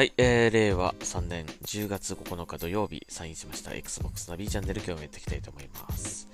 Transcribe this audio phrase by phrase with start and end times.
[0.00, 6.26] はい、えー、令和3年10月9日土曜日、サインしました Xbox ナビチャンネル今日もやっていきたいと思います。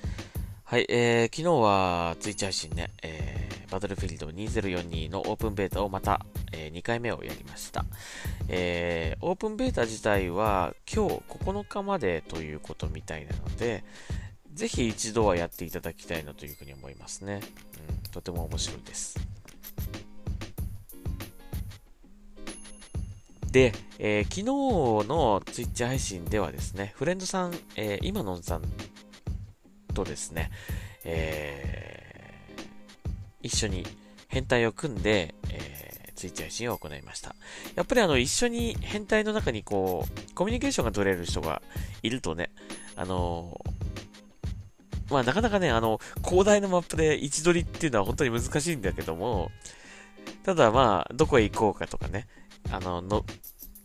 [0.63, 7.85] はい、えー、昨日はツイッチ配信ね、えー、バトルフィールド2042のオープンベータをまた、えー、2回目をやりました。
[8.49, 13.83] えー、オープンベータ自体は今日9日までということみたいなので、
[14.55, 17.41] ぜひ一度はやっていただきたいなというふうに思いますね。
[17.91, 19.19] うん、とても面白いです。
[23.57, 24.45] で、えー昨日
[25.09, 28.63] のツイッチ配信ではですね、フレンドさん、えー今のんさん
[29.95, 30.51] とですね、
[31.05, 32.63] えー
[33.41, 33.87] 一緒に
[34.29, 37.35] 変態を組んで、えーツイッチ配信を行いました。
[37.75, 41.63] やっぱりあの、一緒に変態の中にこう、コミュニケーションが取れる人が
[42.03, 42.51] いるとね、
[42.95, 49.51] あのーまあなかなかね、あの、広大なマップで位置取りっていうのは本当に難しいんだけども、
[50.45, 52.27] ただまあ、どこへ行こうかとかね、
[52.71, 53.25] あの、の、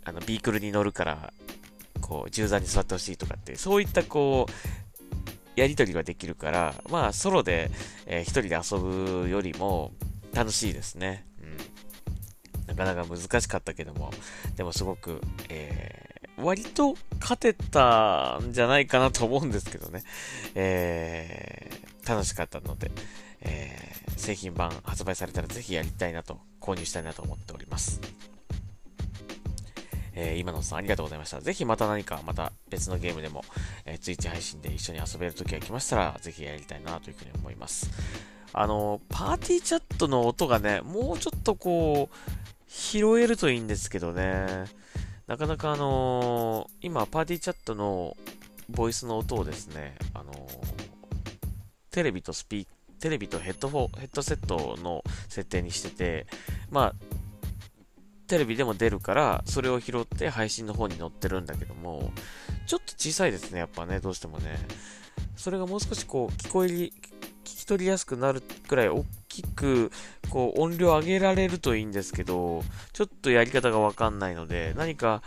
[0.04, 1.34] あの、ビークルに乗るから、
[2.02, 7.70] こう、銃座に座ってほしいとかって、そういったこう、やりとりができるから、まあ、ソロで、
[8.06, 9.92] えー一人で遊ぶよりも
[10.34, 11.26] 楽しいですね。
[11.42, 11.46] う
[12.72, 12.76] ん。
[12.76, 14.12] なかなか難しかったけども、
[14.56, 20.02] でもすごく、えー割と勝てたんじゃないかなと思うんですけどね。
[20.56, 22.90] えー楽しかったので、
[23.42, 28.00] えー製品版発売されたらぜひやりたいなと、購入したいなと思っております。
[30.24, 31.42] えー今野さんありがとうございました。
[31.42, 33.44] ぜひまた何か、また別のゲームでも、
[33.86, 37.90] えー、ツイッチ配信で一緒に遊べる時が来ましたら、ぜひやりたいなというふうに思います。
[38.54, 42.16] あの、パーティーチャットの音がね、もうちょっとこう、
[42.68, 44.66] 拾えるといいんですけどね。
[45.26, 48.16] なかなかあのー今、パーティーチャットの
[48.70, 50.38] ボイスの音をですね、あのー
[51.92, 52.68] テレビとスピー
[53.02, 56.28] テレビとヘッドフォヘッドセットの設定にしてて、
[56.70, 56.96] まあ、
[58.32, 62.14] テレビでも出るから、それを拾って配信の方に載ってるんだけども、
[62.66, 64.58] ちょっと小さいですね、やっぱね、どうしてもね。
[65.36, 66.94] それがもう少しこう、聞こえり、
[67.44, 69.92] 聞き取りやすくなるくらい大きく、
[70.30, 75.24] こう、音量上げられるといいんですけど、ちょっとやり方がわかんないので、何か、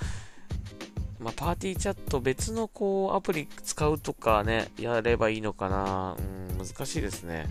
[1.19, 6.17] まあ、パーティーチャット別のこう、アプリ使うとかね、やればいいのかな。
[6.19, 7.51] うん、難しいですね。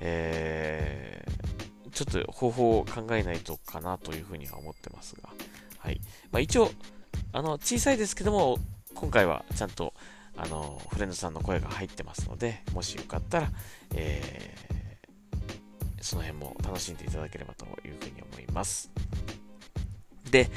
[0.00, 1.67] えー、
[1.98, 5.30] ちょっと方法を考えないとかなというふうには思ってますが。
[5.78, 6.00] はい。
[6.30, 6.70] まあ、一応、
[7.32, 8.58] あの、小さいですけども、
[8.94, 9.92] 今回はちゃんと、
[10.36, 13.50] あの、フレンドさんの声が入ってますので、もしよかったら、
[13.96, 18.92] えー、その辺も楽しんでいただければというふうに思います。
[20.30, 20.48] で、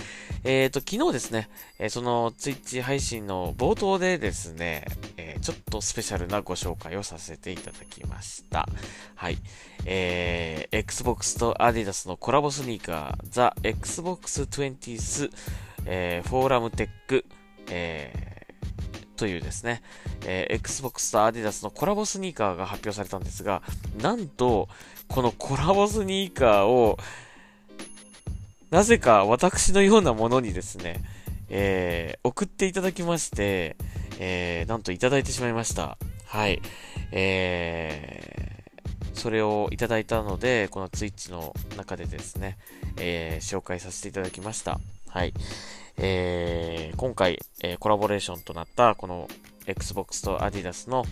[0.43, 1.49] えっ、と、昨日ですね、
[1.79, 4.85] えーそのツイッチ配信の冒頭でですね、
[5.41, 8.67] ちょっとスペシャルなご紹介をさせていただきました。
[9.15, 9.37] はい。
[9.85, 15.31] えー Xbox と Adidas のコラボスニーカー、The Xbox 20th、
[15.85, 17.25] えーフォーラムテック、
[17.69, 18.41] えー
[19.17, 19.81] というですね、
[20.25, 23.63] えー Xbox と Adidas のコラボスニーカーが発表されたんですが、
[24.01, 24.69] なんと、
[25.07, 26.97] このコラボスニーカーを、
[28.69, 31.01] なぜか私のようなものにですね、
[31.49, 33.75] えー送っていただきまして、
[34.23, 35.97] えーなんといただいてしまいました。
[36.27, 36.61] はい。
[37.11, 38.51] えー
[39.13, 42.57] それをいただいたので、このツイッチの中でですね、
[42.97, 44.79] えー紹介させていただきました。
[45.09, 45.33] はい。
[45.97, 49.27] えー今回、えーコラボレーションとなった、この
[49.65, 51.03] Xbox と Adidas の、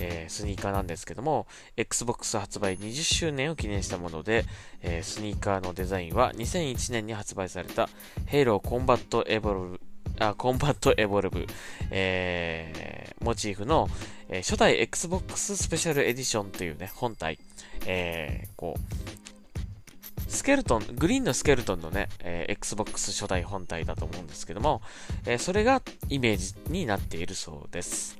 [0.00, 1.46] えースニーカーなんですけども、
[1.76, 4.44] Xbox 発売20周年を記念したもので、
[4.82, 7.88] えースニーカーのデザインは2001年に発売された
[8.26, 9.80] Halo Combat Evolve
[10.18, 11.46] あ、コンバットエボルブ、
[11.90, 13.88] えー、モチーフの、
[14.28, 17.38] えー初代 Xbox スペシャルエディションというね、本体、
[17.86, 24.82] えー、こう、スケルトン、グリーンのスケルトンのね、えー Xbox 初代本体だと思うんですけども、
[25.26, 28.18] えーそれがイメージになっているそうです。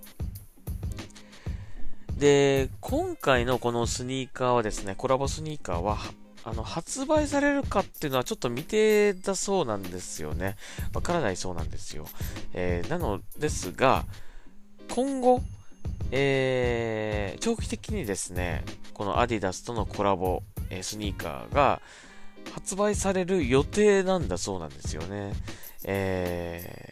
[2.16, 5.98] で、今回のこのスニーカーはですね、コラボスニーカーは、
[6.44, 10.56] あの、発売されるかっていうのはちょっと未定だそうなんですよね。
[10.94, 12.06] わからないそうなんですよ。
[12.54, 14.04] えーなのですが、
[14.88, 15.42] 今後、
[16.10, 18.64] えー長期的にですね、
[18.94, 21.80] このアディダスとのコラボ、えースニーカーが
[22.52, 25.32] 発売される予定なんだそうなんですよね。
[25.84, 26.90] えー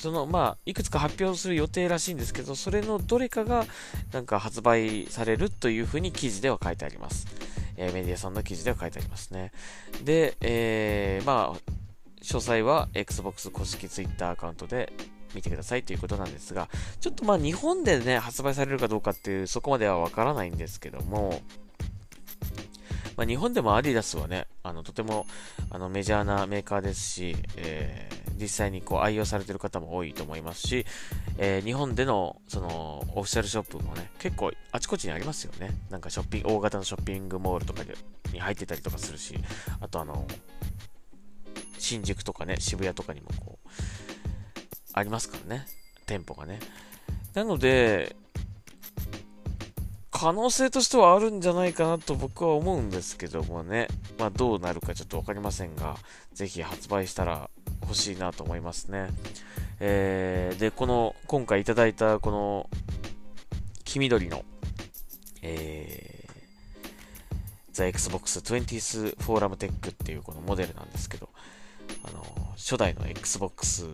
[0.00, 3.66] その、まあ、いくつか発表する予定らしいんですけど、それのどれかが、
[4.12, 7.26] なんか発売されるというふうに記事では書いてあります。
[7.76, 9.52] えメディアさんの記事では書いてありますね。
[10.04, 11.58] で、えーまあ、
[12.22, 14.92] 詳細は Xbox 公式 Twitter アカウントで
[15.34, 16.68] 見てくださいということなんですが、
[17.00, 21.40] ちょっとまあ日本でね、発売されるかどうかっていう、そこまではわからないんですけども、
[23.20, 25.26] まあ、日本でもアディダスはね、あの、とても、
[25.68, 30.86] あの、メジャーなメーカーですし、えー、実際にこう愛用されてる方も多いと思いますし、
[31.36, 35.68] えー、日本での、その、オフィシャルショップもね、結構あちこちにありますよね。
[35.90, 37.94] なんかショッピング、大型のショッピングモールとかで
[38.32, 39.34] に入ってたりとかするし、
[39.82, 40.26] あとあの、
[41.78, 43.68] 新宿とかね、渋谷とかにもこう、
[44.94, 45.66] ありますからね。
[46.06, 46.58] 店舗がね。
[47.34, 48.16] なので、
[50.20, 53.88] 可能性としてはあるんじゃないかなと僕は思うんですけどもね。
[54.18, 55.96] まあどうなるかちょっとわかりませんが、
[56.34, 57.48] ぜひ発売したら
[57.80, 59.08] 欲しいなと思いますね。
[59.80, 62.68] えー、で、この、今回いただいたこの、
[63.84, 64.44] 黄緑の、
[65.40, 71.30] えー、The Xbox 20th Forum Tech っていうこのモデルなんですけど、
[72.04, 72.22] あの、
[72.58, 73.88] 初代の Xbox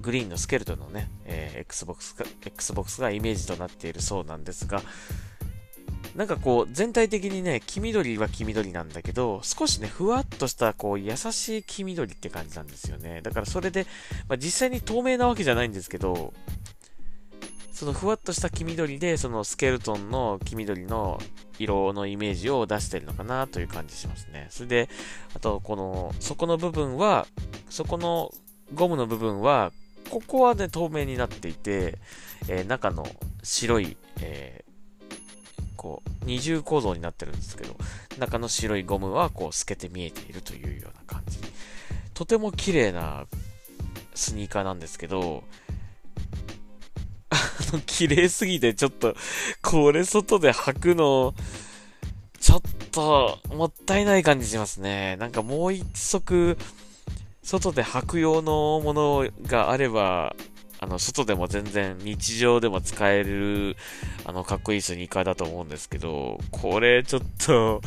[0.00, 4.80] グリーンのスケルトンのね、えー、Xbox, が Xbox がイメージとなっているそうなんですが、
[6.16, 13.22] なんかこう、全体的にね、黄緑は黄緑なんだけど、少しね、ふわっとしたこう、優しい黄緑って感じなんですよね。
[13.22, 13.86] だからそれで、
[14.28, 16.32] まあ、実際に透明なわけじゃないんですけど、
[17.72, 21.18] そのふわっとした黄緑で、そのスケルトンの黄緑の
[21.58, 24.48] 色のイメージを出してるのかなという感じしますね。
[24.50, 24.88] それで、
[25.34, 27.26] あと、この、そこの部分は、
[27.70, 28.34] そこの
[28.74, 29.72] ゴムの部分は、
[30.10, 31.98] ここはね、透明になっていて、
[32.48, 33.06] えー、中の
[33.42, 34.69] 白い、えー、
[35.80, 37.74] こう、二重構造になってるんですけど、
[38.18, 41.38] 中の白いゴムはこう透けて見えているというような感じ。
[42.12, 43.24] とても綺麗な
[44.14, 45.42] スニーカーなんですけど、
[47.30, 47.36] あ
[47.72, 49.14] の、綺麗すぎてちょっと、
[49.62, 51.34] これ外で履くの、
[52.38, 52.60] ちょっ
[52.92, 55.16] と、もったいない感じしますね。
[55.16, 56.58] なんかもう一足、
[57.42, 60.36] 外で履く用のものがあれば、
[60.80, 63.76] あの、外でも全然日常でも使える、
[64.24, 67.82] あの、かっこいいスニーカーだと思うんですけど、これちょっと、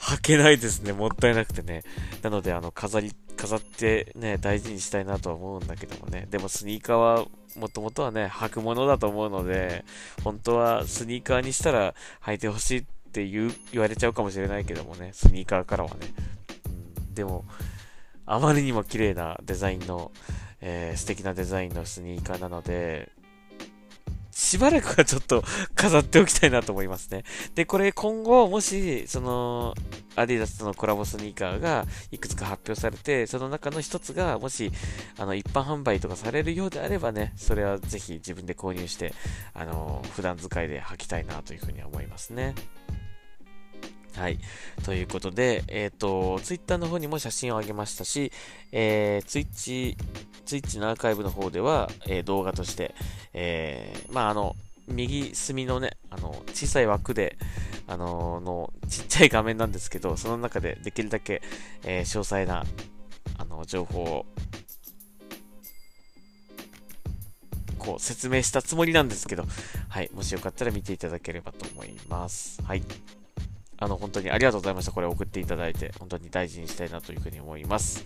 [0.00, 0.94] 履けないですね。
[0.94, 1.82] もったいなくてね。
[2.22, 6.26] なので、あの、飾り、飾ってね、大事にしたいなとは思うんだけどもね。
[6.30, 7.26] でもスニーカーは、
[7.56, 9.84] もともとはね、履くものだと思うので、
[10.24, 11.94] 本当はスニーカーにしたら
[12.24, 15.96] 履いてほしいって言う、言われちゃうかもしれないけどもね、スニーカーからはね。
[16.66, 17.44] うん、でも、
[18.24, 20.12] あまりにも綺麗なデザインの、
[20.60, 23.10] えー、素敵なデザインのスニーカーなので、
[24.40, 27.24] しばらくはちょっと飾っておきたいなと思いますね。
[27.54, 29.74] で、これ今後、もし、その、
[30.16, 34.72] アディダスとのコラボスニーカーがいくつか発表されて、その中の一つが、もし、
[35.18, 39.14] あの、一般販売とかされるようであればね、それはぜひ自分で購入して、
[39.52, 42.54] あの、普段使いで履きたいなというふうに思いますね。
[44.20, 44.38] はい。
[44.84, 48.30] ということで、えっ、ー、と、ツイッターの方にも写真を上げましたし、
[48.70, 49.96] えー、ツイッチ、
[50.44, 52.94] ツイッチのアーカイブの方では、えー、動画として、
[53.32, 54.56] えー、まあ、あの、
[54.88, 57.38] 右隅のね、あの、小さい枠で、
[57.86, 61.40] あのの、ちっちゃい画面なんですけど、その中でできるだけ、
[61.84, 62.66] えー、詳細な、
[63.38, 64.26] あの、情報を、
[67.78, 69.46] こう、説明したつもりなんですけど、
[69.88, 72.62] はい、もしよかったら見ていただければと思います。
[72.64, 72.82] はい。
[73.80, 74.92] あの、本当にありがとうございました。
[74.92, 78.04] これ送っていただいて、本当に大事にしたいなというふうに思います。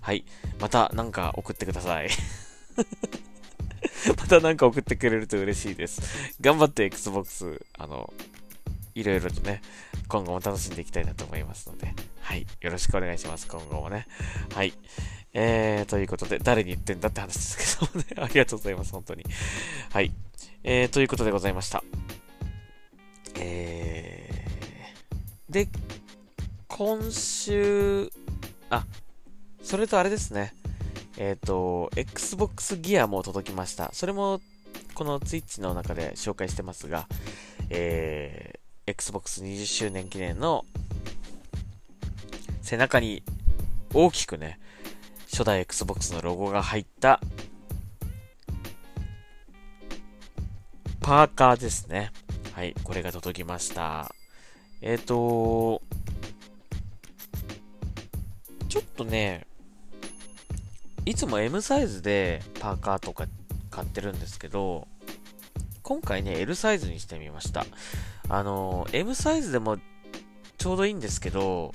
[0.00, 0.24] はい。
[0.60, 2.08] またなんか送ってください。
[4.16, 6.02] またなんか送ってくれると嬉しいです。
[6.40, 8.12] 頑張って Xbox、あの、
[8.94, 9.62] いろいろとね、
[10.08, 12.46] 今後も楽しんでいきたいなと思いますので、はい。
[12.60, 13.46] よろしくお願いします。
[13.46, 14.06] 今後もね。
[14.54, 14.72] はい。
[15.34, 18.92] えー、ということで、誰に言ってんだって話ですけどもね、 ありがとうございます。
[18.92, 19.24] 本当に。
[19.92, 20.12] はい。
[20.64, 21.82] えー、ということでございました。
[23.36, 24.27] えー、
[25.48, 25.66] で、
[26.66, 28.12] 今週、
[28.68, 28.84] あ、
[29.62, 30.52] それとあれですね。
[31.16, 33.90] えっ、ー、と、Xbox ギアも届きました。
[33.94, 34.40] それも、
[34.92, 37.06] この Twitch の中で紹介してますが、
[37.70, 40.66] えー、Xbox 20周年記念の
[42.60, 43.22] 背中に
[43.94, 44.60] 大きくね、
[45.30, 47.20] 初代 Xbox のロゴが入った
[51.00, 52.12] パーカーですね。
[52.52, 54.14] はい、これが届きました。
[54.80, 55.82] えっ、ー、と、
[58.68, 59.46] ちょっとね、
[61.04, 63.26] いつも M サイズでパーカーとか
[63.70, 64.86] 買ってるんですけど、
[65.82, 67.64] 今回ね、L サイズにしてみました。
[68.28, 69.78] あの、M サイズでも
[70.58, 71.72] ちょうどいいんですけど、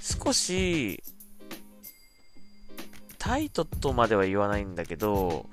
[0.00, 1.02] 少し、
[3.18, 5.46] タイトとまでは言わないんだけど、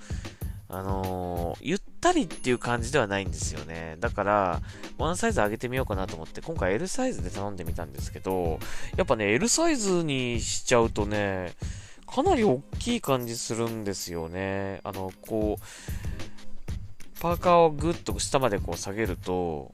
[0.69, 3.95] あの、ゆったりっていう感じではないんですよね。
[4.01, 4.61] だから、
[4.97, 8.59] ワンサイズ上げてみようかなと思って、今回 L サイズで頼んでみたんですけど、
[8.97, 11.53] やっぱね、L サイズにしちゃうとね、
[12.05, 14.81] かなり大きい感じするんですよね。
[14.83, 19.73] あの、こう、パーカーをぐっと下までこう下げると、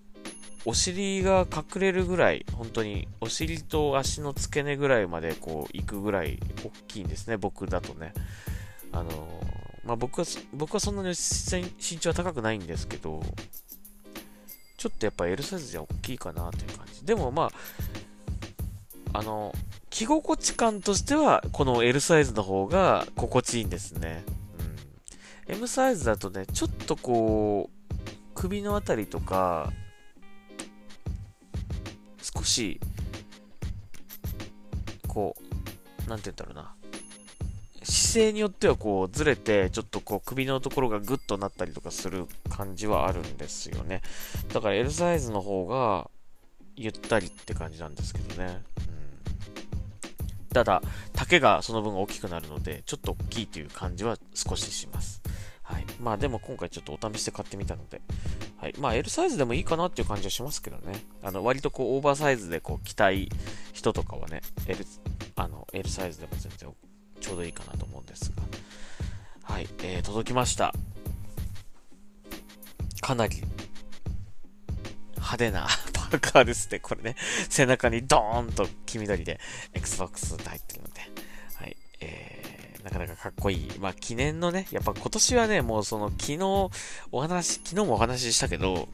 [0.66, 8.14] お尻が隠れるぐらい、本当にお尻と足の付け根ぐらいまでこう行くぐらい大きいんですね、僕だとね。
[8.92, 9.42] あの
[9.84, 13.22] まあ、僕は、僕はそんなに身長は高くないんですけど、
[14.78, 17.06] ちょっとやっぱ L サイズじゃ大きいかなという感じ。
[17.06, 17.52] でもま
[19.14, 19.54] あ、あの、
[19.90, 24.24] 着心地感としては、この L サイズの方が心地いいんですね。
[25.48, 25.56] うん。
[25.56, 27.96] M サイズだとね、ちょっとこう、
[28.36, 29.74] 首のあたりとか、
[32.22, 32.80] 少し、
[35.08, 35.36] こ
[36.06, 36.79] う、なんて言うんだろうな。
[38.10, 44.02] 姿勢によってはこうずれて、ちょっとこう首のところがグッとなったりとかする感じはあるんですよね。
[44.52, 46.10] だから L サイズの方が
[46.76, 48.64] ゆったりって感じなんですけどね。
[48.80, 50.82] うん、ただ、
[51.14, 55.22] 丈がその分大きくなるので、ちょっと大きいという感じは少しします。
[55.62, 55.86] はい。
[56.02, 58.02] まあでも今回ちょっとお試しで買ってみたので、
[58.58, 58.74] はい。
[58.80, 61.04] まあ L サイズでもいいかなっていう感じはしますけどね。
[61.22, 63.30] あの、割とこうオーバーサイズでこう着たい
[63.72, 64.84] 人とかはね、L、
[65.36, 66.70] あの、L サイズでも全然
[67.20, 68.44] ちょうどいいかなと思うんですが。
[69.44, 69.68] はい。
[69.84, 70.74] えー、届きました。
[73.02, 73.42] かなり
[75.16, 76.80] 派手な パーカーですね。
[76.80, 77.16] これね。
[77.50, 79.40] 背中にドーンと黄緑で
[79.74, 81.02] Xbox って入ってるので。
[81.56, 81.78] はい。
[82.02, 82.50] えー
[82.84, 83.72] なかなかかっこいい。
[83.80, 86.70] まあ、記念のね、やっぱ今年はね、もうその、昨日、
[87.12, 88.88] お話、昨日もお話ししたけど、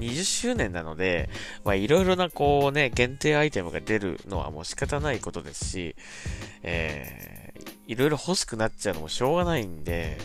[0.00, 1.28] 20周年なので、
[1.64, 5.96] まあ、いろいろなこうね、限定アイテムが出るのはもう仕方ないことですし、
[6.62, 10.18] えー、いろいろ欲しくなっちゃうのもしょうがないんで、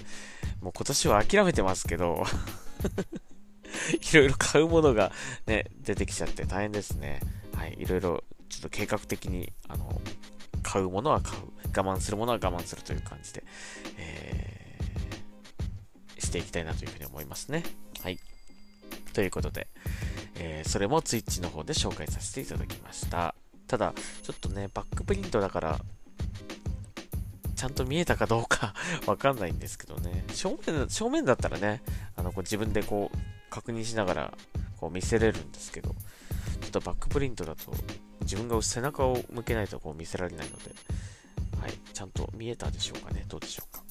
[0.61, 2.23] もう今年は諦めてますけど、
[4.11, 5.11] いろいろ買うものが
[5.45, 7.19] ね、出てきちゃって大変ですね。
[7.53, 10.01] はい、いろいろちょっと計画的に、あの、
[10.63, 11.41] 買うものは買う。
[11.77, 13.43] 我慢するものは我慢するという感じで、
[13.97, 17.63] えー、していきたいなというふうに思いますね。
[18.01, 18.19] はい。
[19.15, 19.67] ということで、
[20.35, 23.33] えー、それも Twitch の方で紹介させていただきました。
[23.65, 25.79] ただ、ちょっとね、バックプリントだから、
[27.55, 28.73] ちゃんと見えたかどうか
[29.07, 30.25] わかんないんですけどね。
[30.33, 31.81] 正面、正面だったらね、
[32.17, 33.17] あの、こう自分でこう、
[33.49, 34.37] 確認しながら、
[34.75, 35.95] こう見せれるんですけど、
[36.59, 37.73] ちょっとバックプリントだと、
[38.23, 40.75] 自分が背中を向けないとこう見せられないので、
[41.61, 43.23] はい、ちゃんと見えたでしょうかね。
[43.29, 43.83] どうでしょうか。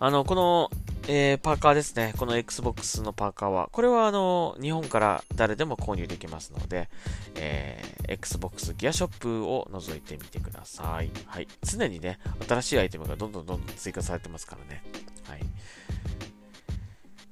[0.00, 0.70] あの、この、
[1.08, 2.14] えー、パーカーですね。
[2.16, 6.88] この Xbox のパーカーは、これはあの、日本から誰でも購入できますので、
[7.36, 11.10] えー、Xbox ギアショップを覗いてみてください。
[11.26, 11.46] はい。
[11.62, 14.82] 常にね、新しいアイテムがどんどんどんどん追加されてますからね。
[15.28, 15.40] はい。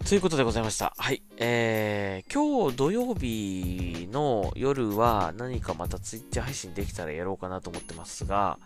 [0.09, 0.95] ということでございました。
[0.97, 1.23] はい。
[1.39, 8.59] えー、今日土曜日の夜は何かまたツイッチ配信できたらやろうかなと思ってますが、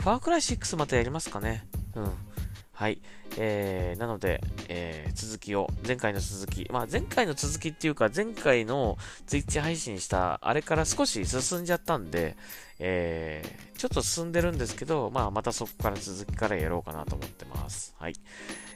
[0.00, 1.68] ファークライ6またやりますかね。
[1.94, 2.10] うん。
[2.72, 3.00] はい。
[3.38, 12.36] えー、なので、えー、続きを、前回の続き、まあ前回の続きっていうか、前回のツイッチ配信したあれから少し進んじゃったんで、
[12.78, 17.94] えー、ちょっと進んでるんですけど、まあまたそこから続きからやろうかなと思ってます。
[17.98, 18.14] はい。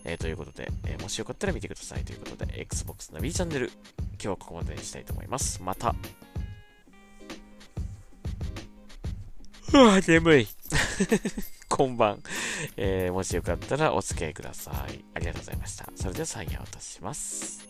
[0.05, 5.63] えー、ということで、えー、もしよかったら見てくださいということで、Xbox ナビチャンネル、今日はここまでにしたいと思います。
[5.63, 5.95] また。
[9.73, 10.49] うわ、眠い。
[11.69, 12.23] こんばん。
[12.77, 15.05] えー、もしよかったらお付き合いください。
[15.15, 15.87] ありがとうございました。
[15.95, 17.69] それでは、作業とします。